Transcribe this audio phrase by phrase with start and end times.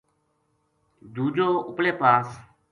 [1.13, 2.27] دُوجو اُپلے پاس